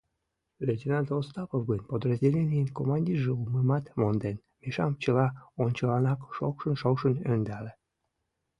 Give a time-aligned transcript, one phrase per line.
[0.65, 5.27] Лейтенант Остапов гын подразделенийын командирже улмымат монден: Мишам чыла
[5.63, 7.73] ончыланак шокшын-шокшын ӧндале.